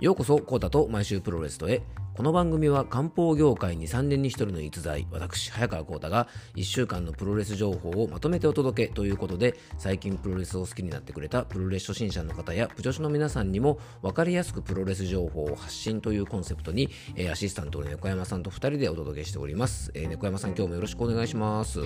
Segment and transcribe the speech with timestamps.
[0.00, 1.82] ようこそ、コータと毎週プロレストへ。
[2.14, 16.90] この番組は漢方業界に3年に1人の逸材、私、早川コータが1週間のプロレス情報をまとめてお届けということで、最近プロレスを好きになってくれたプロレス初心者の方や、プ女子の皆さんにも分かりやすくプロレス情報を発信というコンセプトに、
[17.32, 19.90] アシスタントの猫山さんと2人でお届けしております。
[19.94, 21.80] えー猫山さん、今日もよろしくお願いします。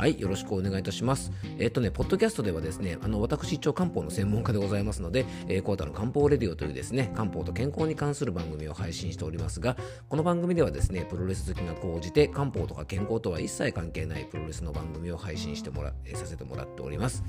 [0.00, 1.30] はい、よろしくお願いいたします。
[1.58, 9.76] えっとね、ポッドキャストではですね、あの、私一応漢方の専門家でございますので、えー、コータの漢方レディオというですね、漢方と健康に関する番組を配信しておりますが、
[10.08, 17.22] この番組ではですね、プロレス好きが高じて、漢方とか健康とは一切関係ないプロレスの番組を配信してもら、えーさせてもらっております。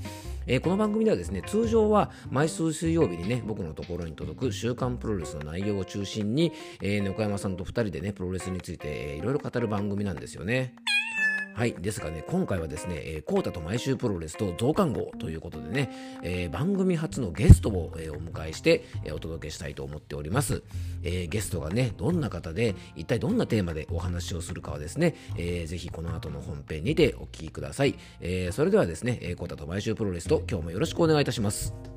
[0.46, 10.74] えーこの番組ではですね、通常は毎週水曜日にね、僕のところに届く週刊プロレスの内容を中心に、えー、猫山さんと2人でね、プロレスについて、えーいろいろ語る番組なんですよね。
[11.54, 11.74] はい。
[11.74, 15.90] ですがね、今回はですね、えー、コータと毎週プロレスと増刊号ということでね、
[16.22, 20.62] えー番組初のゲストを、えーお迎えして、えーお届けしたいと思っております。
[21.02, 27.96] えーゲストがね、どんな方で、一体どんなテーマでお話をするかはですね、えーぜひこの後の本編にてお聞きください。
[28.20, 31.91] えーそれではですね、えーコータと毎週プロレスと今日もよろしくお願いいたします。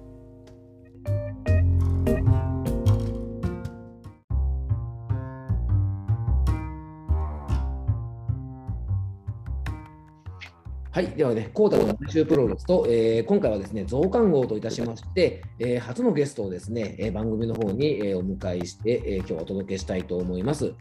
[10.96, 11.08] はい。
[11.08, 20.74] ではね、コータの毎週プロレスと、えー今回はですね、増刊号といたしまして、えー初のゲストをですね、えー番組の方に、えお迎えして、えー今日お届けしたいと思います。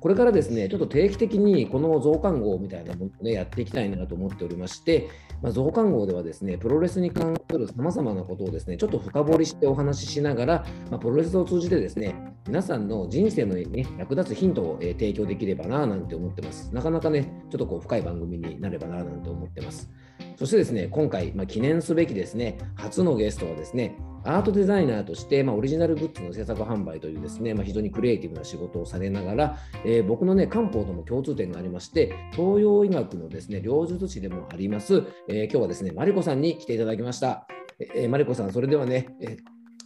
[0.00, 5.08] これからですね、ちょっと定期的にこの増刊号みたいなものをね、やっていきたいなと思っておりまして、
[5.42, 12.14] まあ、増刊号ではですね、プロレスに関するさまざまなことをですね、ちょっと深掘りしてお話ししながら、まあ、プロレスを通じてですね、
[12.46, 16.74] 皆さんの人生の、ね、役立つヒントを、えー提供できればななんて思ってます。
[16.74, 19.88] なかなかね、ちょっとこう深い番組になればななんて思ってます。
[20.36, 37.46] そしてですね、今回、まあ、記念すべきですね、初のゲストはですね、アートデザイナーとして、まあ、オリジナルグッズの制作販売というですね、まあ、非常にクリエイティブな仕事をされながら、えー僕のね、漢方とも共通点がありまして、東洋医学のですね、療術師でもあります、えー今日はですね、マリコさんに来ていただきました。
[37.94, 39.38] えーマリコさん、それではね、えー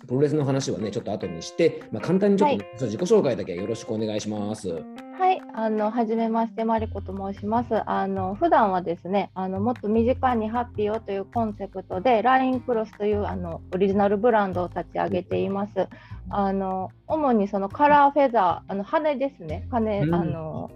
[0.06, 4.69] プロレスの話はね、ちょっと後にして、まあ、簡単にちょっとね、自己紹介だけよろしくお願いします。
[5.25, 7.69] はい、あの、はじめまして、マリコと申します。
[7.91, 15.89] あの、普段はですね、あの、もっと身近にハッピーをというコンセプトで、ラインクロスという、あの、オリジナルブランドを立ち上げています。
[16.29, 20.71] あの、主にそのカラーフェザー、あの、羽ですね、羽、うんあの。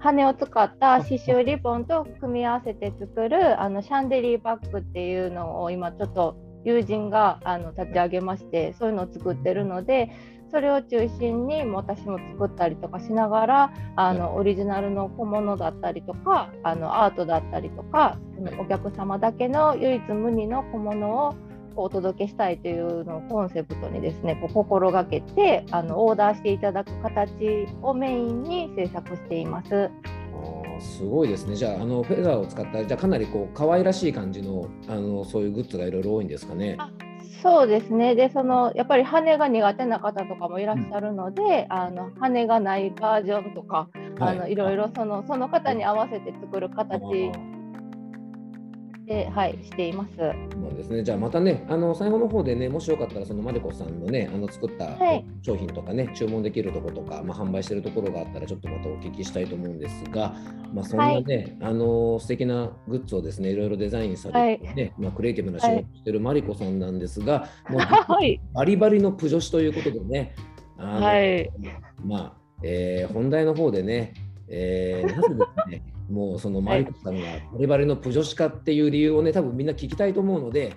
[0.00, 10.10] 羽を使った刺繍リボンと組み合わせて作るあのシャンデリーバッグっていうのを今ちょっと友人があの立ち上げましてそういうのを作ってるので
[10.52, 18.18] それを中心にもう私も作ったりとかしながらあのオリジナルの小物だったりとかあのアートだったりとか
[18.58, 21.34] お客様だけの唯一無二の小物を
[21.74, 29.90] お届けしたいというのをコンセプトにですねこう心がけてあのオーダーしていただく形をメインに制作しています。
[30.80, 31.54] すごいですね。
[31.54, 36.74] じゃあ、あのフェザーを使った、じゃあかなりこう可愛らしい感じのあのそういうグッズがいろいろ多いんですかね。
[36.78, 36.90] あ
[37.42, 38.14] そうですね。
[38.14, 43.88] で、そのやっぱり羽が苦手な方とかもいらっしゃるので、あの羽がないバージョンとか、
[44.20, 47.32] あのいろいろそのその方に合わせて作る形で、
[49.34, 50.16] はい、しています。
[50.16, 51.02] そうですね。
[51.02, 55.24] じゃあまたね、あの最後の方でね、もしよかったらそのマリコさんのね、あの作ったはい。
[55.42, 60.34] 商品とかね、注文できるところとか、まあ販売してるところがあったらちょっとまたお聞きしたいと思うんですが、
[60.72, 67.80] まあそんなね、あの素敵なグッズをですね、いろいろデザインされてね、まあクリエイティブな仕事をしてるマリコさんなんですが、もう
[68.12, 70.34] はい、バリバリのプ女子ということでね、
[70.78, 71.50] あのはい、
[72.04, 74.14] まあ、えー本題の方でね、
[74.48, 80.76] えーなぜですね、もうそのマリコさんがバリバリのプ女子化っていう理由をね、多分みんな聞きたいと思うので、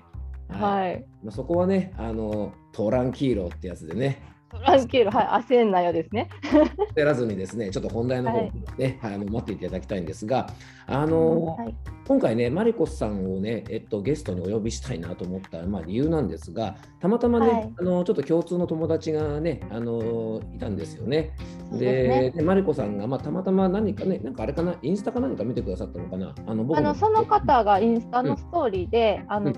[0.49, 1.05] はいはい。
[1.23, 6.29] まあ、そこはね、あのトランキーロってやつでね、トランキール、はい、焦んなよですね。
[6.95, 10.47] 焦らずにですね、ちょっと本題の方はいね、はいあの待っていただきたいんですが、
[10.87, 11.75] あのはい、
[12.07, 21.35] 今回ね、マリコさんをね、えっと、ゲストにお呼びしたいなと思った、まあ、理由なんですが、たまたまね、はいあのちょっと共通の友達がね、あのいたんですよね。
[21.73, 26.33] でねでマリコさんが、まあ、たまたま何かね、なんかあれかな、インスタか何か見てくださったのかな？
[26.45, 29.55] あの僕あのその方がインスタうんのストーリーで、あのう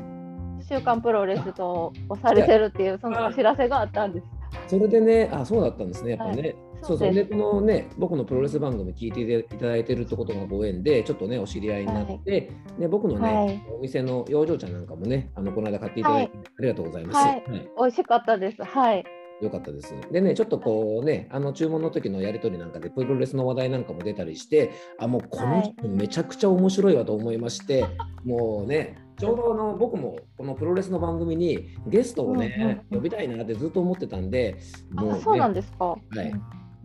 [0.63, 4.25] 週刊プロレスとをされてるっていうそのお知らせがあったんです。
[4.67, 6.41] それでね、あ、そうだったんですね、やっぱね。
[6.41, 17.17] はいそうそうでこのね、僕のプロレス番組聞いていただいてるってことがご縁で、ちょっとね、お知り合いになって、で僕のね、はいお店の養生茶なんかもね、あのこの間買っていただいて、ありがとうございます。
[17.17, 18.63] はい美味しかったです。
[18.63, 19.03] はい。
[19.41, 19.93] よかったです。
[20.11, 27.85] でね、ちょっとこうね、あの注文の時のやり取りなんかで、プロレスの話題なんかも出たりして、あ、もうこの人めちゃくちゃ面白いわと思いまして、
[28.25, 34.57] もうね、ちょうどあの僕もこのプロレスの番組にゲストをね、呼びたいなってずっと思ってたんで、
[34.91, 35.85] もねあそうなんですか。
[35.85, 36.31] はい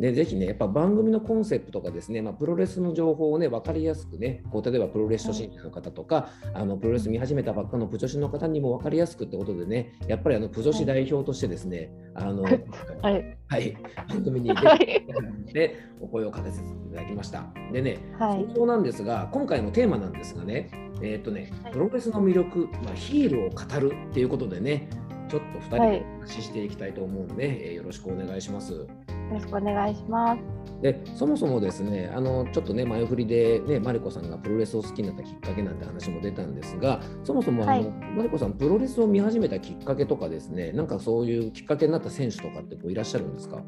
[0.02, 12.64] でぜひね、やっぱ番組のコンセプトがですね、まあ、プロレスの情報をね、分かりやすくね、こう例えばプロレス初心者の方とか、あのプロレス見始めたばっかのプ女子の方にも分かりやすくってことでね、やっぱりあのプ女子代表としてですね、あの、はい。
[13.46, 13.76] はい、
[14.08, 15.52] 番組に出 はい。
[15.52, 17.54] てお声をかけさせていただきました。
[17.72, 18.46] でね、はい。
[18.56, 20.68] そうなんですが、今回のテーマなんですがね、
[21.00, 24.88] えーっとねはい、プロレスの魅力、まあ、ヒールを語るっていうことでね、
[25.28, 28.86] ちょっと2人はいでお話ししていきたいと思うんで、えーよろしくお願いします。
[29.32, 30.42] よろしくお願いします。
[30.82, 37.84] でそもそもですねあのちょっとね前振りでねマリコさんがプロレスを好きになったきっかけなんて話も出たんですがそもそもあの、はい。
[38.16, 43.62] マリコさんプロレスを見始めたきっかけとかですねなんかそういうきっかけになった選手とかってこういらっしゃるんですか？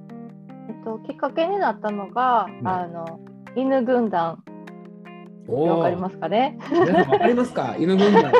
[0.69, 3.21] えっと、きっかけになったのが、あの
[3.57, 4.43] 犬軍団。
[5.47, 6.59] おわかりますかね？
[7.09, 7.77] わかりますか？
[7.79, 8.33] 犬軍団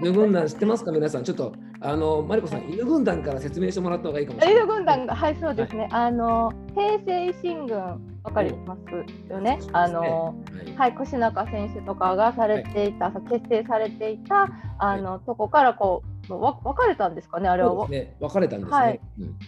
[0.00, 0.92] 犬軍団知ってますか？
[0.92, 1.24] 皆さん。
[1.24, 4.64] ちょっとあのマリコさん犬軍団から説明してもらった方がいいかもしれない。
[4.64, 5.88] 犬軍団がはいそうですね。
[5.92, 7.78] あの平成維新軍
[8.22, 9.58] わかりますよね。
[9.72, 10.34] あのは
[10.66, 10.74] い。
[10.76, 14.48] はい越中選手とかがされていた、結成されていた
[14.78, 17.88] あの、とこからこうわ別れたんですかねあれは。
[17.88, 18.16] ね。
[18.20, 19.00] 別れたんですね、はい。
[19.20, 19.38] うん。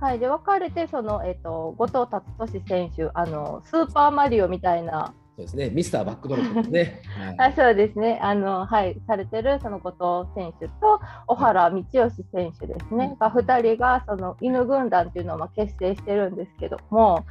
[0.00, 5.70] はい、で別れてその、えっと後藤達俊選手あのスーパーマリオみたいなそうですね。
[5.70, 7.02] ミスターバックドロップですね、
[7.38, 7.50] はい。
[7.50, 8.18] あそうですね。
[8.22, 17.24] あの、はい、されてるその後藤選手と小原道義選手ですね、が2人がその犬軍団っていうのをまあ結成してるんですけども、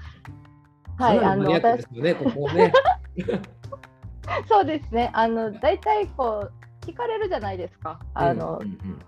[0.97, 2.73] はい、あの私ねここね。
[4.47, 5.11] そうですね。
[5.13, 7.99] あの大体こう聞かれるじゃないですか。
[8.13, 8.99] あのうんうんうん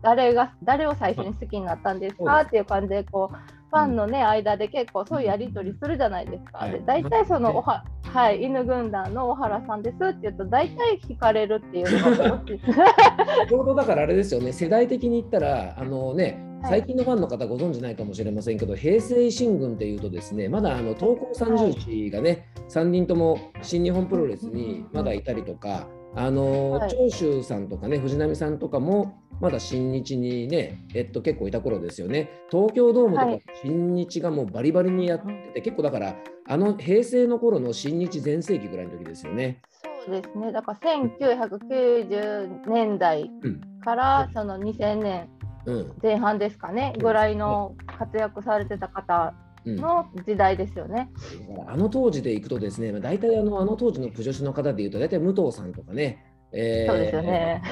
[0.00, 6.58] 誰が誰を最初に好きになったんですかっていう感じでこうファンのね、間で結構そういうやり取りするじゃないですか。
[6.58, 6.72] はい。
[6.72, 12.42] で大体そのねおは、はい、犬軍団の小原さんですって言うと大体聞かれるっていうのが
[13.48, 16.70] ちょうどだからあれですよね、世代的に言ったら、あのね、はい。
[16.82, 32.30] 最近のファンの方ご存じないかもしれませんけど、平成維新軍っていうとですね、まだあの東高三重士がね、3人とも新日本プロレスにまだいたりとか、あの、はい長州さんとかね、藤波さんとかも、まだ新日にね、えっと、結構いた頃ですよね。
[32.50, 36.16] 東京ドームとかはい新日がもうバリバリにやってて、結構だから、
[36.46, 39.62] あの平成の頃の新日全盛期ぐらいの時ですよね。
[40.06, 43.60] そうですねだから1990年代うん。
[43.80, 45.28] からその2000年
[45.66, 45.92] うん。
[46.02, 49.51] 前半ですかねぐらいの活躍されてた方うん。
[49.66, 51.10] の時代ですよね。
[51.50, 56.24] だからあの当時でいくとですね、まあ大体あのあの当時のプ女子の方でいうと、大体武藤さんとかね、
[56.54, 57.62] えーそうですよね。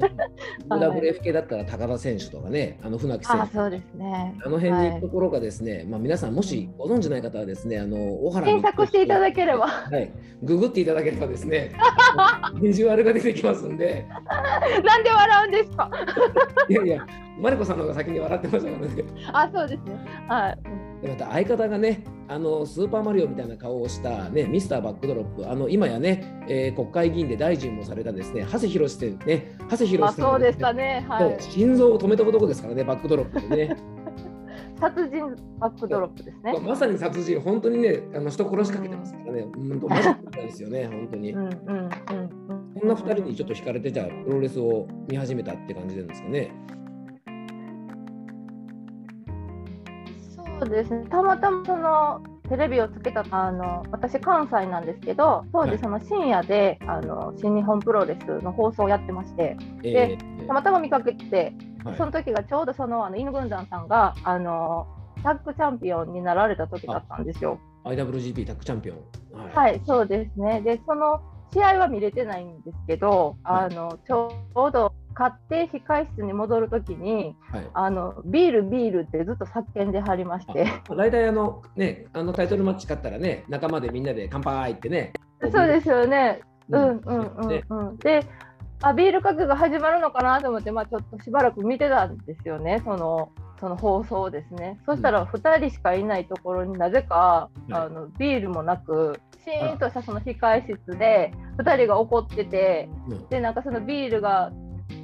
[0.68, 3.42] WF 系だったら高田選手とかね、あの船木選手。
[3.42, 4.34] あそうですね。
[4.44, 9.66] あの辺に行はいくところがですね、まあ皆さんもしご存じない方はですね、あの小原検索していただければ。
[9.68, 10.12] はい、
[10.42, 11.72] ググっていただければですね、
[12.60, 14.06] ビジュアルが出てきますんで、
[14.84, 15.90] なんで笑うんですか？
[16.68, 17.06] いやいや、
[17.40, 19.04] マリコさんの方が先に笑ってましたからね。
[19.32, 19.98] あ、そうですね。
[20.28, 20.89] はい。
[21.02, 31.04] でまた相方がねあのスーパーマリオみたいな顔をした、ね、ミスターバックドロップあの今やね、えー国会議員で大臣もされたですね長谷博さんね長谷博あ、さんがそうでしたね。
[31.08, 31.42] はい。
[31.42, 33.76] 心臓を止めた男ですからねバックドロップでね
[34.80, 36.58] 殺人バックドロップですね。
[36.60, 41.90] まさに殺人本当にねあの人殺しかけてますからね本当マジですよね本当にうんうんうんうん。
[42.80, 46.52] こんな二人にちょっと惹かれてじゃあプロレスを見始めたって感じなんですかね
[50.60, 51.06] そうですね。
[51.10, 64.86] たまたまそのテレビをつけたあの私関西なんですけど、当はい時その深夜で、あの新日本プロレスの放送をやってまして、えーたまたま見かけて、はいその時がちょうどそのあの犬軍団さんがあの
[65.22, 67.58] タッグチャンピオンになられた時だったんですよ。
[67.84, 70.60] IWGP タッグチャンピオンはい、はい、そうですね。
[70.60, 71.22] で、その
[71.54, 77.70] 試合は見れてないんですけど、はいあのちょうど勝って控室に戻るときにはい。
[77.74, 85.12] あの、ビール、ビールってずっと叫んではりまして、大体あのねあのタイトルマッチ勝ったらね仲間でみんなで乾杯ってね。
[85.52, 86.40] そうですよね。
[86.70, 87.48] ううんんうんうん。
[87.48, 87.96] ねうん。
[87.98, 88.24] で、
[88.80, 94.78] あビールかけが始まるのかなと思って、まあ、ちょっとしばらく見てたんですよね、そのその放送をですね。
[94.86, 97.72] そしたら2人しかいないところになぜか、い。
[97.74, 103.28] あのビールもなく、シーンとしたその控え室で2人が怒ってて、うん。
[103.28, 104.50] でなんかそのビールが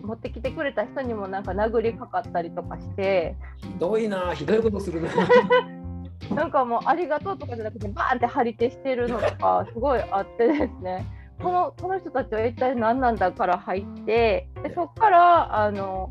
[0.07, 3.37] 持ってきてくれた人にもなんか殴りかかったりとかして。
[3.59, 5.11] ひどいなひどいことするな。
[6.35, 11.05] なんかもうありがとうとかじゃなくてバーンって張り手してるのとかすごいあってですね。
[11.43, 16.11] このこの人たちは一体何なんだから入ってでそこからあの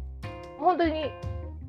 [0.59, 1.11] 本当に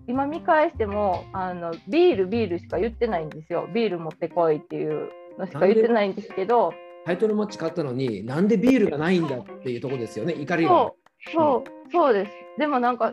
[0.07, 3.69] 今見返してもあのビールビールしか言ってないんですよ。
[3.73, 6.73] ビール持ってこいっていうのしか言ってないんですけど。
[7.07, 10.97] タイトルマッチ勝ったのになんでビールがないんだっていうところですよね怒りがそ
[11.33, 12.33] そうそうです。
[12.59, 13.13] でもなんか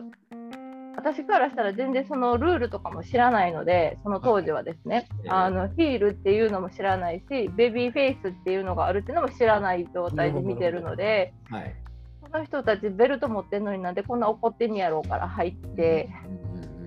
[0.96, 11.74] 私からしたら全然そのルールとかも知らないのでその当時はですね、あのヒールっていうのも知らないしベビーフェイスっていうのがあるっていうのも知らない状態で見てるので、はい、
[12.22, 16.08] この人たちベルト持ってんのになんでこんな怒ってんやろうから入って。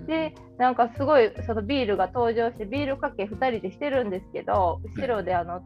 [0.06, 5.60] でなんかすごいそのビールが登場してビールかけ2人でしてるんですけど後ろであの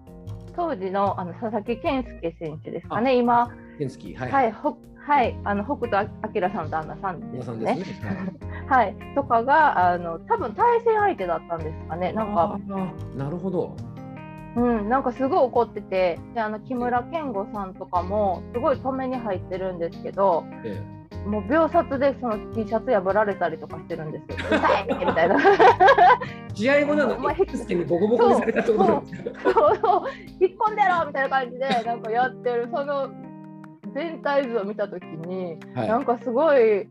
[0.57, 3.49] 当時のあの佐々木健介選手ですかね今。
[3.78, 7.76] 健介はい、はいはい、あの北斗晶さんの旦那さんですね。
[7.85, 8.32] すね
[8.68, 12.12] はい、とかがあの多分対戦相手だったんですかね。
[12.12, 12.59] なんか
[13.16, 13.76] なるほど。
[14.54, 24.37] うん、なんかすごい怒っててであの木村健吾さんとかもすごい止めに入ってるんですけど、ええ、もう秒殺でその T シャツ破られたりとかしてるんですよ。
[24.87, 25.38] 痛いみたいな。
[26.54, 29.40] 試合後なのにボコボコにされたってことなんですか？
[29.40, 30.02] そうそう
[30.38, 33.09] 引っ込んでろみたいな感じでなんかやってるその
[33.94, 36.88] 全体図を見た時に、はい、なんかすごい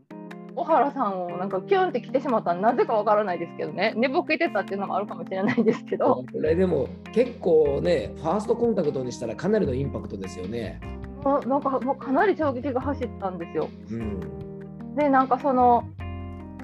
[0.55, 3.93] 小原さんをなんかキュンって来てしまったなぜかわからないですけどね。
[3.95, 6.25] 寝ぼけてたっていうのもあるかもしれないですけど。
[6.31, 10.79] これでも結構ねファーストコンタクトにしたらかなりのインパクトですよね。
[11.23, 15.87] なんかもうかなり衝撃が走ったんですよ、うん、でなんかその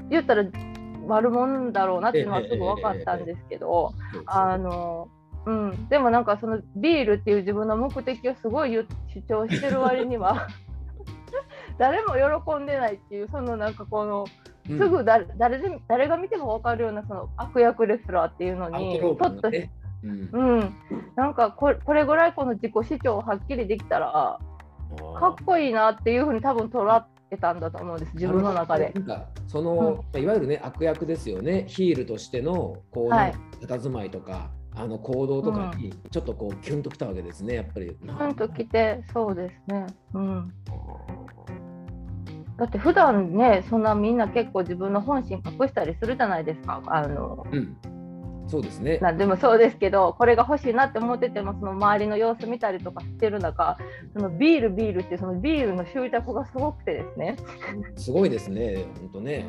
[0.10, 0.46] 言ったら
[1.06, 3.94] 悪者だろうなっていうのはすぐ分かったんですけど、
[4.26, 5.10] あの
[5.48, 10.48] うん、でもなんかそのビールっていう自分の目的をすごい主張してる割には
[11.80, 14.26] 誰も喜んでないっていうそのなんかこの、
[14.68, 19.72] すぐ誰誰で誰が見ても分かるようなその悪役レスラーっていうのにちょっと、ね、
[20.04, 20.74] うん、うん、
[21.16, 24.40] なんかこれこれぐらいこの自己主張をはっきりできたら
[25.20, 28.92] かっこいいなっていうふうに多分捉えたんだと思うんです自分の中で。
[28.94, 31.64] なんかその、うん、いわゆるね悪役ですよね。
[31.68, 34.50] ヒールとしてのこう、はい、佇まいとか
[34.80, 37.88] あの行動とかにちょっとこうキュンときたわけですね、やっぱり。
[37.88, 39.88] キュンときて、そうですね。
[40.14, 40.54] うん。
[42.58, 46.82] だって普段ね、そんなみんな結構自分の本心隠したりするじゃないですか。
[46.88, 47.78] あの、うん、
[48.48, 48.98] そうですね。
[49.00, 53.78] なでもそうですけど、これが欲しいなって思ってても、その周りの様子見たりとかしてる中、
[54.16, 57.36] そのビール、ビールってそのビールの執着がすごくてですね。
[57.96, 59.46] すごいですね、本当ね。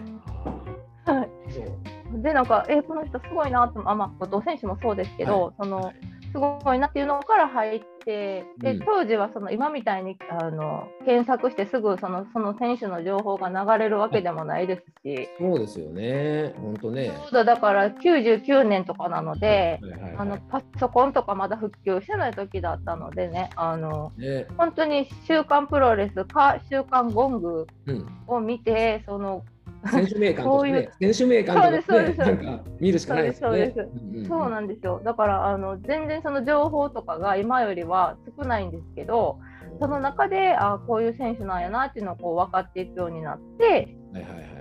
[1.61, 2.23] はい。
[2.23, 5.93] でなんかえこの人すごいなとあまあ後藤選手もそうですけど、はい、その
[6.33, 15.29] すごいなっていうのから入ってで、うん、当時はその今みたいにあの検索してすぐそのその選手の情報が流れるわけでもないですし。
[15.39, 16.55] そうですよね。
[16.59, 17.13] 本当ね。
[17.31, 19.81] そうだから99年とかなので、
[20.17, 27.67] あのパソコンとかまだ復旧してない時だったのでねあの、ね、本当に「週刊プロレス」か「週刊ゴング」
[28.27, 29.45] を見て、うん、その
[29.87, 33.75] 選手名鑑とかね、選手名鑑とかね、なんか見るしかないですね。
[34.29, 35.01] そうなんですよ。
[35.05, 39.39] だからあの全然その情報とかが今よりは少ないんですけど、
[39.81, 44.59] その中であこういう選手なんやなっていうのをこう分かっていくようになって、はいはいはいはい。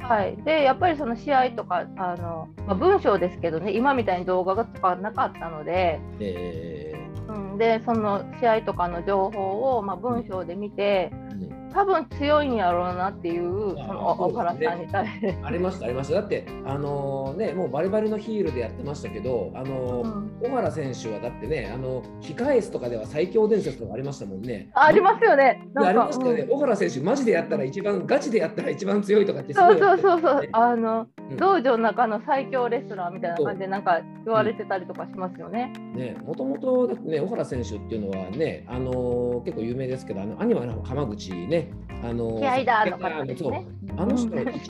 [0.00, 11.12] はい、でやっぱりその試合とかあの、まあ、文章ですけどね今みたいに動画とかなかったので、えー、うん、でその試合とかの情報を、まあ、文章で見て、
[11.72, 16.14] 多分強いんやろうなっていうその小原さんに対して、ありましたありました。
[16.14, 24.70] だってあのー、ねもうバリバリのヒールでやってましたけどあのーうん、小原選手はだってねあの控え室とかでは最強伝説とかありましたもんね。
[24.74, 25.66] ありますよね。
[25.76, 30.48] ありましたよね、うん、小原選手マジでやったら一番ガチでやったら一番強いとかってそうそうそうそう。
[30.52, 35.72] あの、うん、道場の中の最強レスラーみたいな感じでなんか言われてたりとかしますよね。
[35.94, 41.59] ねもともとね小原選手っていうのはねあのー、結構有名ですけどあのアニマル浜口ね
[42.02, 43.66] あの気合だの方ですね。
[43.96, 44.28] あの人、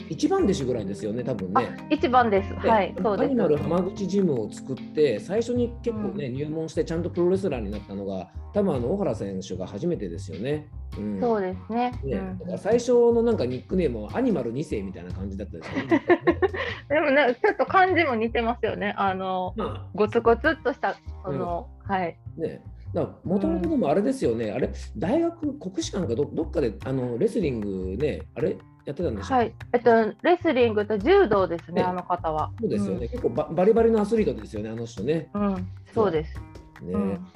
[0.09, 1.87] 一番弟子ぐらいですよね、多分ね。
[1.89, 2.53] 一番です。
[2.55, 3.27] はい、そうです。
[3.27, 10.67] アニマル浜口ジムを作って、最初に結構ね、入門してちゃんとプロレスラーになったのが、多分あの小原選手が初めてですよね。
[10.97, 11.91] うん、そうですね。
[12.03, 16.01] ね、だから最初のなんかニックネームはアニマル2世みたいな感じだったですよね。
[16.89, 18.93] でもね、ちょっと漢字も似てますよね。
[18.97, 22.17] あの、まあ、ゴツゴツっとしたこの、うん、はい。
[22.37, 22.61] ね。
[22.93, 32.51] もともとでもあれですよね、うん、あれ、大学、国士舘かどどっかであのレスリングね、あれ、やってたんでしょはい、えっと、レスリングと柔道ですね、ねあの方は。
[32.59, 35.29] そうですよね、うん、結構ババリバリのアスリートですよね、あの人ね。
[35.33, 36.33] うん、そうです。
[36.81, 37.27] ね、うん、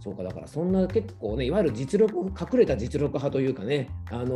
[0.00, 4.26] そうか、だからそんな結構ね、いわゆる実力、隠れた実力派というかね、あの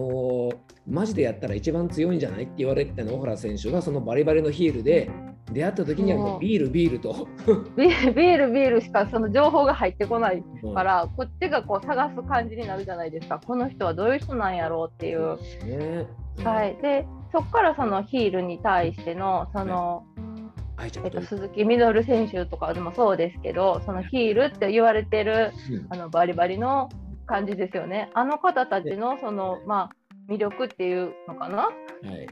[0.50, 5.10] ー、マジでやったら一番強いんじゃないって言われてたの、小原選手がそのバリバリのヒールで、
[5.52, 6.40] 出会った時にはもう。
[6.40, 7.28] ビールビールと。
[7.76, 8.06] ビー
[8.38, 10.42] ルビールしかその情報が入ってこない
[10.74, 13.40] から、うん、こっちがこう探す感じになるじゃないですか。
[13.44, 15.36] この人はどういう人なんやろうっていう。
[15.64, 16.06] ね。
[16.44, 26.88] はい、でそこからそのヒールに対してのその、ね、えっと、鈴木みのる選手とかでもそうですけどそのヒールって言われてる、うん、あのバリバリの
[27.26, 28.10] 感じですよね。
[28.14, 29.96] あの方たちのその、まあ
[30.30, 32.26] 魅力っていうのかな、はい、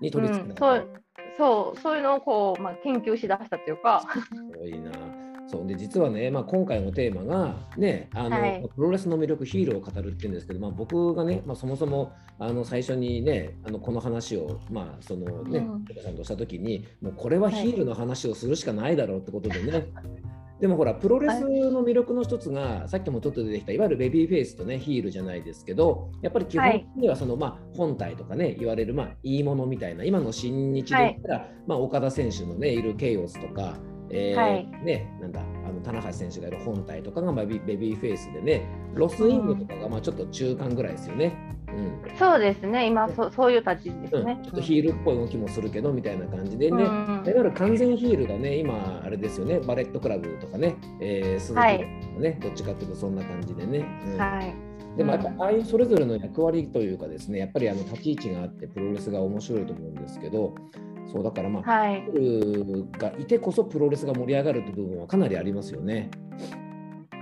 [0.00, 0.88] に取り付けた、うん、そう
[1.38, 4.02] そうそういうのをこう、まあ、研究しだしたというか。
[4.34, 4.90] すごいな。
[5.50, 33.76] そうで実はね、まあ、今回のテーマが、ねあの、はい、プロレスの魅力ヒーローを語るっていうんですけど、まあ、僕がね、まあ、そもそもあの最初にねあのこの話を、まあそのね、うん、さんとした時にもうこれはヒールの話をするしかないだろうってことでね、は いでもほら、プロレスの魅力の一つが、さっきもちょっと出てきた、いわゆるベビーフェイスとね、ヒールじゃないですけど、やっぱり基本的にはその、はい、まあ、本体とかね、言われる、まあ、いいものみたいな、今の新日で言ったら、はい、まあ、岡田選手のね、いるケイオスとか、
[34.10, 41.57] えー、はい、ね、なんだ、あの棚橋選手がいる本体とかが、まあ、ベビーフェイスでね、ロスインゴとかが、まあ、ちょっと中間ぐらいですよね。
[41.74, 53.84] うん、そうですね、今そ、そういう立ちですね、うん、ちょっとヒールっぽい動きもするけどみたいな感じでね、うん、いわゆる完全ヒールがね、今、あれですよね、バレットクラブとかね、えー、鈴木とかね、はい、どっちかっていうとそんな感じでね。
[54.18, 54.68] はい。
[54.96, 60.56] でもやっぱああいうそれぞれの役割というかですねやっぱりあの立ち位置があってプロレスが面白いと思うんですけど
[61.12, 62.04] そうだからまあ、はい、
[62.98, 66.10] がいてこそプロレスが盛り上がるという部分はかなりありますよね。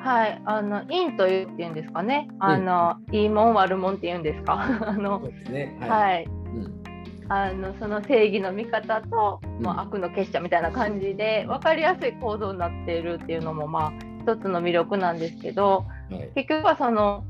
[0.06, 4.54] はい、あの陰というっていうんですかね、あの、うん、いいもん悪もんっていうんですか、
[4.86, 5.18] あの、
[5.50, 6.24] ね、はい、はい。
[6.24, 6.82] うん、
[7.28, 17.24] あのその正義の味方と、まあ、悪の結社みたいな感じで分かりやすい構造になっているっていうのもまあ一つの魅力なんですけど、はい、結局はその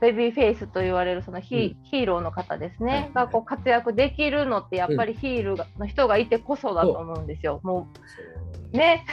[0.00, 7.60] ベビーフェイスと言われるそのヒうん、ヒーローの方ですね、はい、がこう活躍できるのってやっぱりヒールの人がいてこそだと思うんですよ。
[7.62, 7.98] もう
[8.72, 9.04] ね。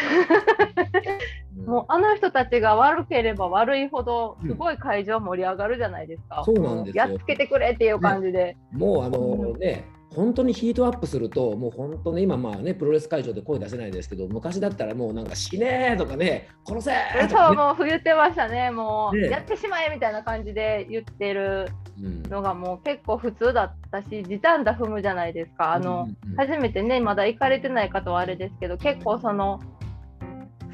[1.65, 6.43] もうあの人たちが悪ければ悪いほどすごい会場盛り上がるじゃないですか。
[6.45, 8.43] そうなんですやっつけてくれっていう感じで。
[8.43, 21.67] ね、もうあのね、本当にヒートアップすると、もう本当ね、今まあね、プロレス会場で声出せないですけど、昔だったらもうなんか死ねーとかね、殺せーとか、ね、そう、もう冬ってましたね、もう、ね、やってしまえみたいな感じで言ってる
[22.29, 25.73] のがもう結構普通だったし、時短だ踏むじゃないですか。
[25.73, 29.59] あの、うんうん、初めてね、まだ行かれてない方はあれですけど、結構その、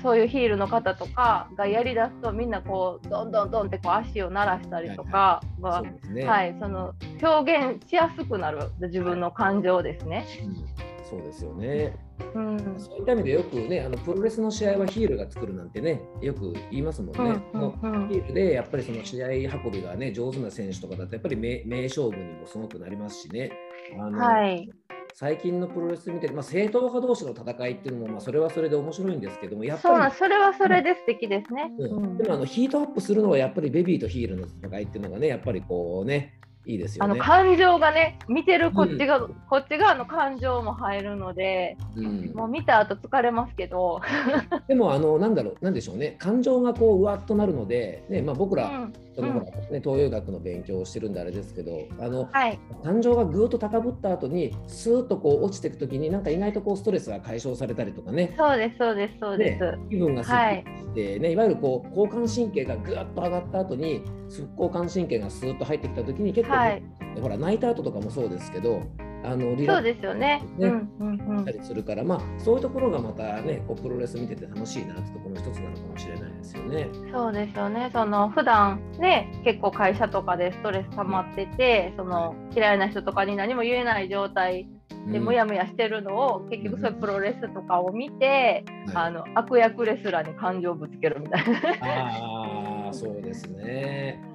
[0.01, 5.83] そういうヒールの方とかがやりだすとみんなこうどんどんどんってこう足を鳴らしたりとかは、
[6.25, 10.25] はい、その表現しやすくなる自分の感情ですね。
[10.43, 11.95] うん、そうですよね。
[12.35, 17.41] うん、そういった意味でよくねあのプロレスの試合はヒールが作るなんてねよく言いますもんね。
[17.53, 19.27] うんうんうん、ヒールでやっぱりその試合
[19.63, 23.51] 運びがね上手な選手とかだとやっぱり名名勝負にもすごくなりますしね。
[23.99, 24.69] あのはい、
[25.13, 31.71] 最近のプロレス見て、まあ、正統派同士の戦いっていうのも、まあ、それはそれで面白いんですけども、やっぱりそれはそれで素敵ですね。
[31.77, 44.01] うん、でもあのヒートアップするのはやっぱりベビーとヒールの戦いっていうのがね、やっぱりこうね、いいですよ、ね、あの感情がね見てるこっちが、うん、こっち側の感情も入るので、うん、もう見た後疲れますけど。
[44.67, 46.15] でもあのなんだろうなんでしょうね。
[46.19, 58.33] 感情がこううわっとなるので、ねまあ、僕ら、うん、そのほらね、東洋医学の勉強をしてるんであれですけどあの、はい、感情がぐーっと高ぶった後にスーッとこう落ちていく時になんか意外とこうストレスが解消されたりとかね。
[58.37, 66.83] そうですそうですそうです、ね、気分がすっきりしてね、はい、いわゆるこう交感神経がぐーっと上がった後に副交感神経がスーッと入ってきた時に結構、はい
[67.19, 68.83] ほら泣いた後とかもそうですけど
[69.23, 70.43] あのリラックス、ね、そうですよね。
[70.57, 70.67] ね
[70.99, 76.89] うんうんたりするから、まあそういうところがまたね、こうプロレス見てて楽しいなってところの一つなのかもしれないですよね。
[77.11, 77.89] そうですよね。
[77.93, 84.67] その普段ね、結構会社とかでストレス溜まってて、その嫌いな人とかに何も言えない状態
[85.11, 92.85] でもやもやしてるのを、結局そういうプロレスとかを見て、うん、あの悪役レスラーに感情をぶつけるみたいな。
[92.85, 94.30] ああ、そうですね。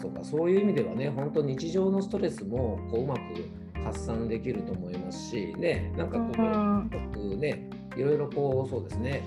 [0.00, 3.20] そうかそうかそういう意味ではね本当日常のストレスもこううまく
[3.84, 9.22] 発散できると思いますしねなんかこう、うん、ねいろいろこうそうですね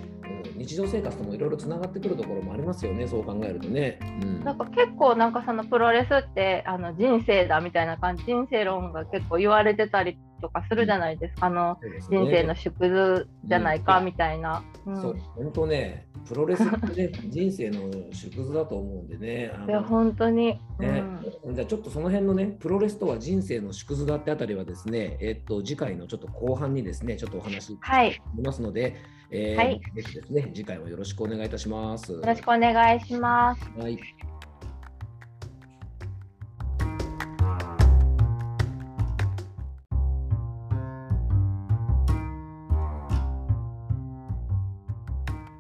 [0.56, 15.17] 日常生活ともいろいろつながってくるところもありますよねそう考えるとね、うん、なんか結構なんかそのプロレスってあの人生だみたいな感じ人生論が結構言われてたりとかするじゃないですか、あの、ね、人生の縮図じゃないかみたいな、うん、そう。
[15.36, 19.52] 本当ねプロレスってね 人生の縮図だと思うんでね。
[19.67, 21.04] いや本当に、ね、
[21.43, 27.78] うん、じゃあちょっとその辺のねプロレスとは人生の縮図だってあたりはですねえっと次回のちょっと後半にですねちょっとお話し
[28.41, 28.95] ますので、はい
[29.32, 32.13] えー、はい、ぜひですね、次回もよろしくお願いいたします。
[32.13, 33.62] よろしくお願いします。
[33.80, 33.99] はい。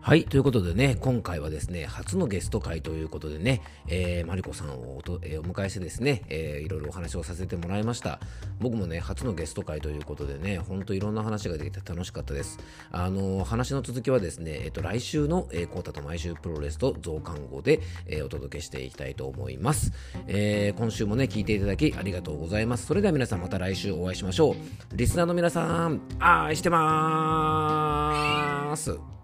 [0.09, 8.19] はいということでね今回はですね初のゲスト会ということでね、えー、マリコさんをおと、えー、お迎えしてですね、えー、いろいろお話をさせてもらいました。
[8.59, 12.57] 僕もね初のゲスト会ということでねほんといろんな話ができて楽しかったです。
[12.91, 19.93] あの話の続きはですねえっ、と来週の、えー、コータと毎週プロレスと増刊号で、えー、お届けしていきたいと思います、
[20.25, 22.87] えー、今週もね聞いていただきありがとうございます。
[22.87, 24.55] それでは皆さんまた来週お会いしましょう。
[24.95, 29.18] リスナーの皆さん愛してまーす。